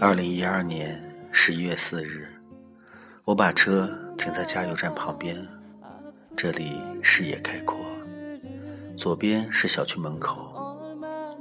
[0.00, 1.00] 二零一二年
[1.30, 2.26] 十一月四日，
[3.24, 5.36] 我把车停在加油站旁边，
[6.36, 7.78] 这里视野开阔，
[8.96, 10.76] 左边是小区门口，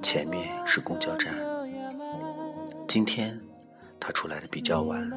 [0.03, 1.33] 前面是公交站。
[2.87, 3.39] 今天
[3.99, 5.09] 他出来的比较晚，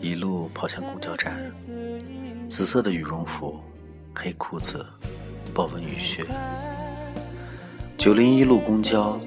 [0.00, 1.48] 一路跑向公交站，
[2.50, 3.60] 紫色的羽绒服，
[4.12, 4.84] 黑裤子，
[5.54, 6.24] 豹纹雨靴。
[7.98, 9.20] 九零一路公交，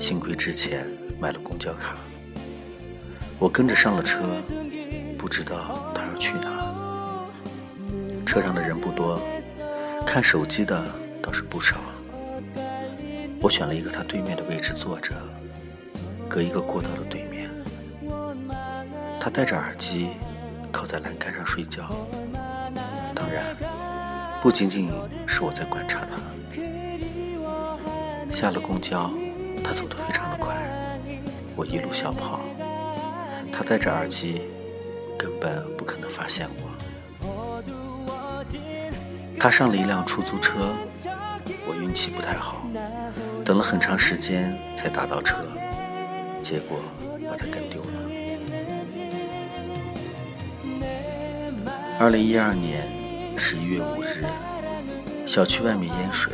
[0.00, 0.86] 幸亏之前
[1.20, 1.94] 买了公交卡。
[3.38, 4.26] 我跟着上了车，
[5.18, 7.26] 不知道他要去哪。
[8.24, 9.20] 车上的人不多，
[10.06, 10.82] 看手机的
[11.22, 11.76] 倒是不少。
[13.42, 15.14] 我选了一个他对面的位置坐着，
[16.30, 17.50] 隔一个过道的对面。
[19.20, 20.08] 他戴着耳机，
[20.72, 21.90] 靠在栏杆上睡觉。
[23.14, 23.54] 当然，
[24.42, 24.90] 不仅仅
[25.26, 26.16] 是我在观察他。
[28.32, 29.10] 下了公交，
[29.64, 30.54] 他走得非常的快，
[31.56, 32.40] 我一路小跑。
[33.52, 34.42] 他戴着耳机，
[35.18, 36.68] 根本不可能发现我。
[39.40, 40.72] 他上了一辆出租车，
[41.66, 42.66] 我运气不太好，
[43.44, 45.36] 等了很长时间才打到车，
[46.42, 46.78] 结果
[47.28, 47.88] 把他跟丢了。
[51.98, 52.88] 二零一二年
[53.36, 54.24] 十一月五日，
[55.26, 56.32] 小区外面淹水，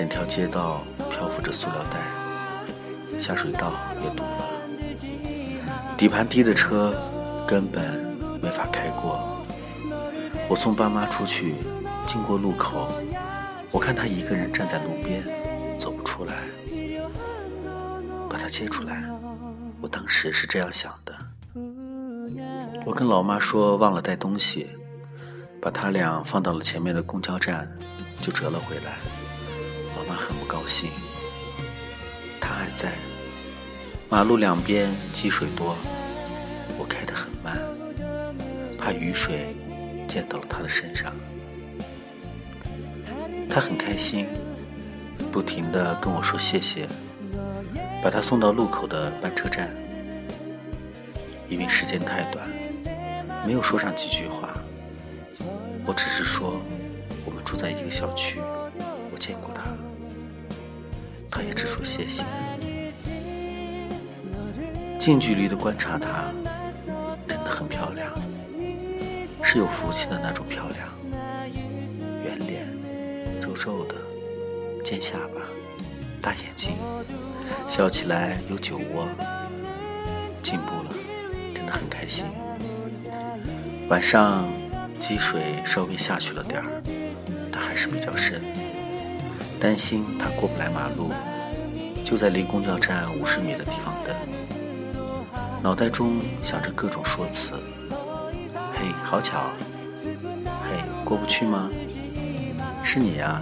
[0.00, 4.48] 整条街道漂浮着塑料袋，下水道也堵了。
[5.94, 6.94] 底盘低的车
[7.46, 8.00] 根本
[8.42, 9.44] 没法开过。
[10.48, 11.54] 我送爸妈出去，
[12.06, 12.88] 经过路口，
[13.70, 15.22] 我看他一个人站在路边，
[15.78, 16.32] 走不出来。
[18.26, 19.04] 把他接出来，
[19.82, 21.14] 我当时是这样想的。
[22.86, 24.70] 我跟老妈说忘了带东西，
[25.60, 27.70] 把他俩放到了前面的公交站，
[28.22, 28.96] 就折了回来。
[30.10, 30.90] 老妈很不高兴。
[32.40, 32.92] 他还在。
[34.08, 35.76] 马路两边积水多，
[36.76, 37.56] 我开得很慢，
[38.76, 39.54] 怕雨水
[40.08, 41.14] 溅到了他的身上。
[43.48, 44.26] 他很开心，
[45.30, 46.88] 不停地跟我说谢谢，
[48.02, 49.70] 把他送到路口的班车站。
[51.48, 52.48] 因为时间太短，
[53.46, 54.48] 没有说上几句话，
[55.86, 56.60] 我只是说
[57.24, 58.40] 我们住在一个小区，
[59.12, 59.69] 我见过他，
[61.30, 62.24] 他也只说谢谢。
[64.98, 66.32] 近距离的观察她，
[67.26, 68.12] 真的很漂亮，
[69.42, 70.88] 是有福气的那种漂亮。
[72.24, 72.66] 圆脸，
[73.40, 73.94] 肉肉的，
[74.84, 75.40] 尖下巴，
[76.20, 76.72] 大眼睛，
[77.66, 79.08] 笑起来有酒窝。
[80.42, 80.90] 进步了，
[81.54, 82.24] 真的很开心。
[83.88, 84.48] 晚上
[84.98, 86.82] 积水稍微下去了点儿，
[87.50, 88.42] 但还是比较深，
[89.60, 91.10] 担心他过不来马路，
[92.02, 94.16] 就在离公交站五十米的地方等。
[95.62, 97.52] 脑袋中想着各种说辞，
[98.72, 99.50] 嘿，好巧，
[100.44, 101.68] 嘿，过不去吗？
[102.82, 103.40] 是你呀。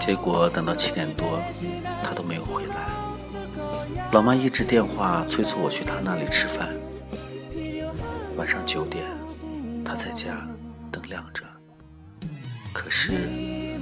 [0.00, 1.38] 结果等到七点多，
[2.02, 2.74] 他都没有回来。
[4.12, 6.70] 老妈一直电话催促我去他那里吃饭。
[8.36, 9.04] 晚上九点，
[9.84, 10.38] 他在家，
[10.90, 11.44] 灯亮着，
[12.72, 13.12] 可是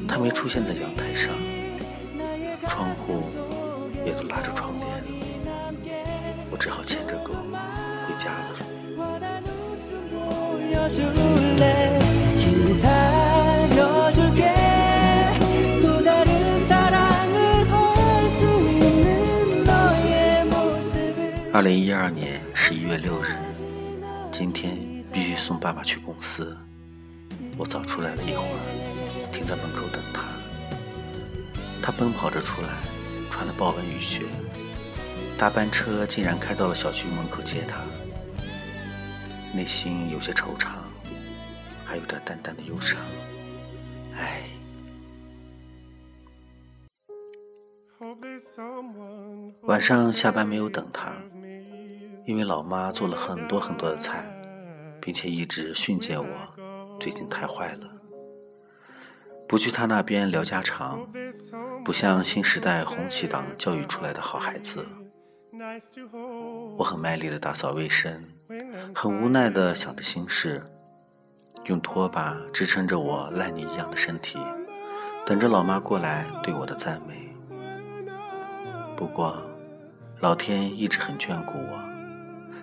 [0.09, 1.31] 他没出现在阳台上，
[2.69, 3.23] 窗户
[4.05, 4.89] 也都拉着窗帘。
[6.51, 8.56] 我只好牵着狗回家了。
[21.53, 23.37] 二零一二年十一月六日，
[24.33, 24.77] 今天
[25.12, 26.56] 必须送爸爸去公司。
[29.50, 30.22] 在门口等他。
[31.83, 32.69] 他奔跑着出来，
[33.33, 34.22] 穿了豹纹雨靴。
[35.37, 37.81] 大班车竟然开到了小区门口接他，
[39.53, 40.69] 内心有些惆怅，
[41.85, 42.97] 还有点淡淡的忧伤。
[44.14, 44.43] 唉。
[49.62, 51.12] 晚上下班没有等他，
[52.25, 54.25] 因为老妈做了很多很多的菜，
[55.00, 56.26] 并且一直训诫我，
[57.00, 57.88] 最近太坏了，
[59.50, 61.05] 不去他那边聊家常，
[61.85, 64.87] 不像新时代红旗党教育出来的好孩子。
[66.76, 68.23] 我很卖力的打扫卫生，
[68.94, 70.64] 很无奈的想着心事，
[71.64, 74.38] 用拖把支撑着我烂泥一样的身体，
[75.26, 77.35] 等着老妈过来对我的赞美。
[78.97, 79.43] 不过，
[80.20, 81.82] 老天一直很眷顾我，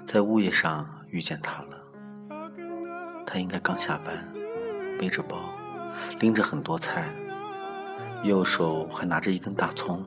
[0.05, 1.77] 在物业上遇见他了。
[3.25, 4.31] 他应该刚下班，
[4.97, 5.37] 背着包，
[6.19, 7.09] 拎着很多菜，
[8.23, 10.05] 右手还拿着一根大葱，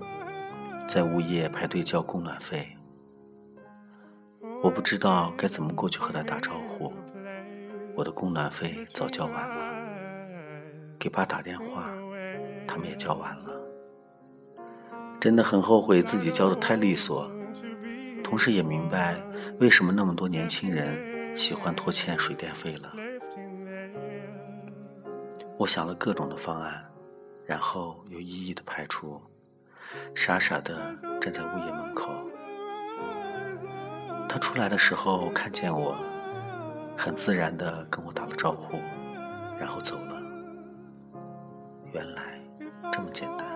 [0.89, 2.77] 在物业排队交供暖费。
[4.63, 6.93] 我不知道该怎么过去和他打招呼。
[7.97, 9.57] 我的供暖费早交完了，
[10.99, 11.91] 给爸打电话，
[12.67, 13.51] 他们也交完了。
[15.21, 17.31] 真的很后悔自己交的太利索，
[18.25, 19.17] 同时也明白
[19.59, 22.93] 为什么那么多年轻人喜欢拖欠水电费了。
[25.61, 26.83] 我想了各种的方案，
[27.45, 29.21] 然后又一一的排除，
[30.15, 32.11] 傻傻的站在物业门口。
[34.27, 35.95] 他出来的时候看见我，
[36.97, 38.79] 很自然的跟我打了招呼，
[39.59, 40.23] 然后走了。
[41.93, 42.41] 原来
[42.91, 43.47] 这么简单。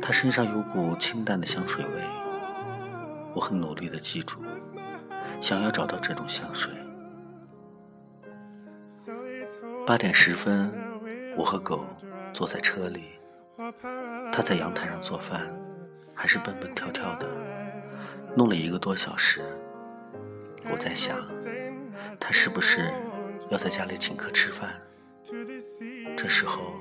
[0.00, 2.02] 他身上有股清淡的香水味，
[3.34, 4.38] 我很努力的记住，
[5.42, 6.72] 想要找到这种香水。
[9.90, 10.72] 八点十分，
[11.36, 11.84] 我和狗
[12.32, 13.10] 坐在车里，
[14.32, 15.52] 他在阳台上做饭，
[16.14, 17.26] 还是蹦蹦跳跳的。
[18.36, 19.42] 弄了一个多小时，
[20.70, 21.18] 我在想，
[22.20, 22.92] 他是不是
[23.48, 24.80] 要在家里请客吃饭？
[26.16, 26.72] 这时候，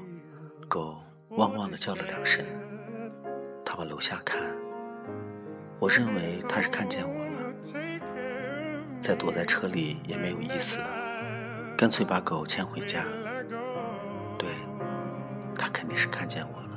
[0.67, 0.95] 狗
[1.29, 2.45] 汪汪的叫了两声，
[3.65, 4.39] 他往楼下看，
[5.79, 7.53] 我认为他是看见我了，
[9.01, 10.77] 再躲在车里也没有意思，
[11.79, 13.05] 干脆把狗牵回家。
[14.37, 14.49] 对，
[15.57, 16.67] 它肯定是看见我了。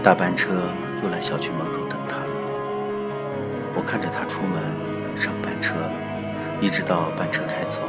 [0.00, 0.48] 大班车
[1.02, 2.30] 又来小区门口等他了。
[3.74, 4.62] 我看着他出门
[5.18, 5.74] 上班车，
[6.60, 7.80] 一直到班车开走。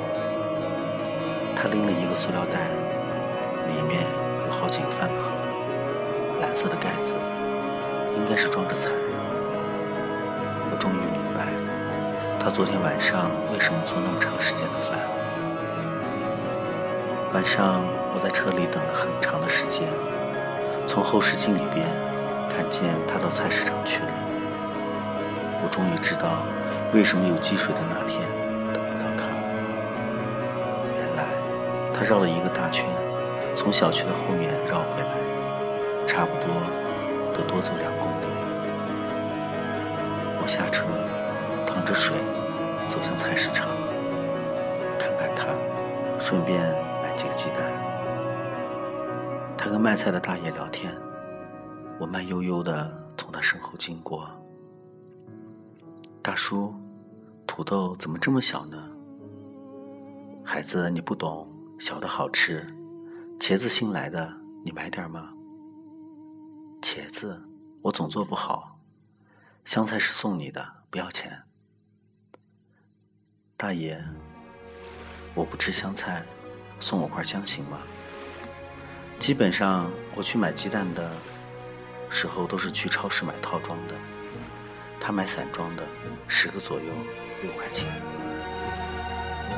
[1.56, 2.68] 他拎了一个塑料袋，
[3.70, 4.04] 里面
[4.48, 5.30] 有好几个饭盒，
[6.42, 7.14] 蓝色的盖子，
[8.18, 8.90] 应该是装着菜。
[10.72, 11.46] 我终于明白，
[12.40, 14.98] 他昨天晚上为什么做那么长时间的饭。
[17.34, 17.84] 晚上
[18.14, 19.88] 我在车里等了很长的时间，
[20.90, 21.86] 从后视镜里边。
[22.50, 24.10] 看见他到菜市场去了，
[25.64, 26.44] 我终于知道
[26.94, 28.20] 为什么有积水的那天
[28.74, 29.24] 等不到他。
[30.98, 31.24] 原来
[31.94, 32.84] 他绕了一个大圈，
[33.56, 35.16] 从小区的后面绕回来，
[36.06, 36.52] 差不多
[37.32, 38.26] 得多走两公里。
[40.42, 40.84] 我下车，
[41.66, 42.18] 淌着水
[42.90, 43.70] 走向菜市场，
[44.98, 45.46] 看看他，
[46.20, 46.60] 顺便。
[49.70, 50.92] 他跟卖菜的大爷聊天。
[52.00, 54.28] 我慢悠悠的从他身后经过，
[56.24, 56.74] 大叔，
[57.46, 58.90] 土豆怎么这么小呢？
[60.44, 61.48] 孩子，你不懂，
[61.80, 62.66] 小的好吃。
[63.40, 64.34] 茄子新来的，
[64.66, 65.32] 你买点吗？
[66.82, 67.40] 茄子，
[67.84, 68.80] 我总做不好。
[69.66, 71.44] 香菜是送你的，不要钱。
[73.56, 74.04] 大爷，
[75.36, 76.26] 我不吃香菜，
[76.80, 77.78] 送我块姜行吗？
[79.20, 81.12] 基本上我去买鸡蛋的。
[82.12, 83.94] 时候都是去超市买套装的，
[85.00, 85.84] 他买散装的，
[86.28, 86.86] 十个左右，
[87.44, 87.86] 六块钱。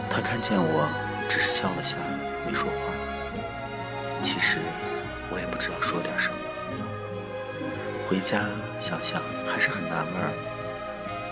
[0.10, 0.86] 他看见我，
[1.30, 1.96] 只是笑了笑，
[2.46, 2.76] 没说话。
[4.22, 4.58] 其实
[5.32, 6.36] 我也不知道说点什么。
[8.10, 8.44] 回家
[8.82, 10.34] 想想还是很纳闷，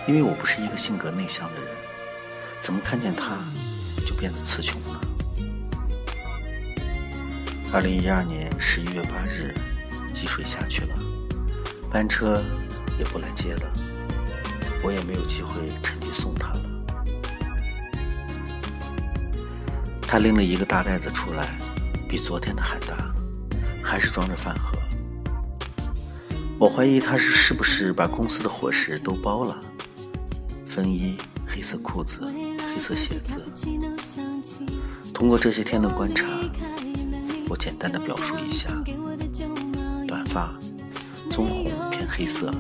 [0.08, 1.68] 因为我不是一个性格内向的人，
[2.62, 3.36] 怎么看见他
[4.08, 4.99] 就变得词穷了？
[7.72, 9.54] 二零一二年十一月八日。
[10.12, 10.96] 积水下去了，
[11.90, 12.44] 班车
[12.98, 13.62] 也不来接了，
[14.84, 16.62] 我也没有机会趁机送他了。
[20.02, 21.58] 他拎了一个大袋子出来，
[22.10, 23.14] 比昨天的还大，
[23.82, 24.78] 还是装着饭盒。
[26.60, 29.58] 我怀疑他是是不是把公司的伙食都包了？
[30.68, 31.16] 风衣、
[31.48, 32.20] 黑色裤子、
[32.76, 33.36] 黑色鞋子。
[35.14, 36.26] 通过这些天的观察，
[37.50, 38.70] 我简单的表述一下。
[40.08, 40.54] 短发
[41.32, 42.54] 棕红偏黑色，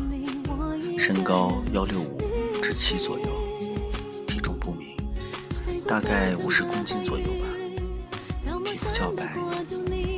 [0.97, 2.17] 身高幺六五
[2.61, 3.25] 至七左右，
[4.25, 4.95] 体重不明，
[5.87, 7.47] 大概五十公斤左右吧。
[8.65, 9.31] 皮肤较白，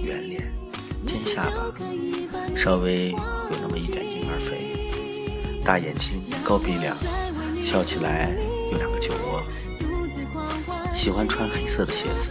[0.04, 0.50] 圆脸，
[1.06, 1.76] 尖下巴，
[2.56, 3.18] 稍微有
[3.62, 6.96] 那么一点婴儿肥，大眼睛，高鼻梁，
[7.62, 8.34] 笑起来
[8.72, 9.44] 有两个酒窝。
[10.94, 12.30] 喜欢穿黑色的鞋子，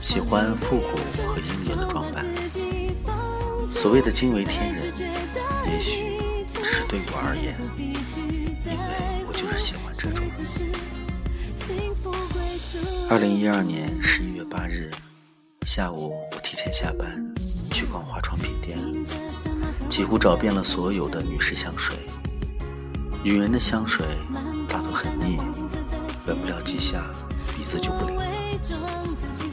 [0.00, 0.96] 喜欢复古
[1.28, 2.24] 和英伦的装扮。
[3.68, 4.92] 所谓的惊为天人，
[5.66, 7.54] 也许只是对我而言，
[8.64, 10.24] 因为我就是喜欢这种。
[13.10, 14.90] 二零一二年十一月八日
[15.66, 17.22] 下午，我提前下班
[17.70, 18.78] 去逛化妆品店，
[19.88, 21.96] 几乎找遍了所有的女士香水。
[23.22, 24.06] 女人的香水
[24.66, 25.36] 大多很腻，
[26.26, 27.04] 闻不了几下，
[27.54, 28.24] 鼻子就不灵了。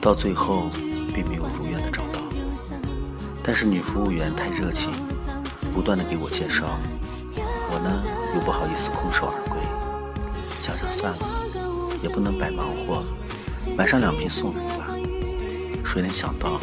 [0.02, 0.70] 到最后，
[1.14, 2.20] 并没有如愿的找到。
[3.44, 4.92] 但是女服务员太热情，
[5.74, 6.78] 不断的给我介绍，
[7.36, 8.04] 我呢
[8.36, 9.60] 又不好意思空手而归，
[10.62, 11.20] 想想算了，
[12.02, 13.04] 也不能白忙活，
[13.78, 14.88] 买上两瓶送人吧。
[15.86, 16.60] 谁能想到，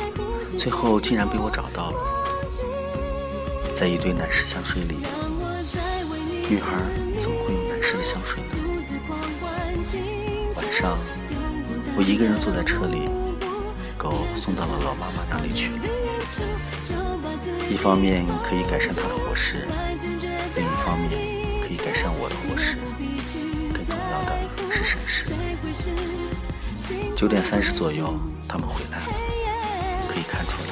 [0.59, 1.97] 最后竟然被我找到了，
[3.75, 4.97] 在一堆男士香水里。
[6.49, 6.77] 女孩
[7.19, 8.51] 怎么会有男士的香水呢？
[10.55, 10.99] 晚上，
[11.97, 13.09] 我一个人坐在车里，
[14.05, 15.71] 狗送到了老妈妈那里去。
[17.71, 19.67] 一方面可以改善它的伙食，
[20.55, 21.09] 另一方面
[21.63, 22.77] 可以改善我的伙食，
[23.73, 24.37] 更重要的
[24.71, 25.33] 是省事。
[27.17, 28.15] 九点三十左右，
[28.47, 29.07] 他们回来了，
[30.07, 30.69] 可以看出来，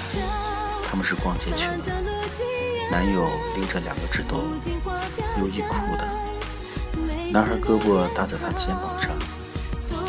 [0.87, 1.79] 他们是逛街去了。
[2.91, 4.45] 男友拎着两个纸兜，
[5.39, 6.07] 优衣库的。
[7.33, 9.11] 男孩胳膊搭在他肩膀上，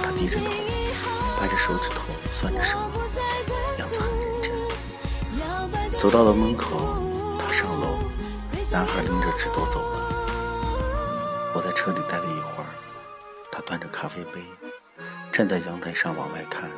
[0.04, 0.52] 他低着头，
[1.40, 2.02] 掰着手指头
[2.38, 2.92] 算着什么，
[6.04, 7.00] 走到了门口，
[7.40, 7.98] 他上楼，
[8.70, 10.10] 男孩拎着纸兜走了。
[11.56, 12.68] 我在车里待了一会儿，
[13.50, 14.44] 他端着咖啡杯，
[15.32, 16.70] 站在阳台上往外看，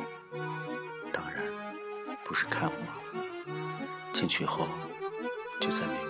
[1.12, 1.42] 当然
[2.24, 3.52] 不是看我。
[4.12, 4.68] 进去后。
[5.60, 6.05] 就再没